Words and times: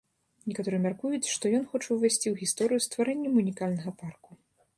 Некаторыя 0.51 0.79
мяркуюць, 0.85 1.31
што 1.33 1.51
ён 1.57 1.67
хоча 1.73 1.87
ўвайсці 1.91 2.27
ў 2.31 2.35
гісторыю 2.41 2.81
стварэннем 2.87 3.33
унікальнага 3.45 3.91
парку. 4.03 4.29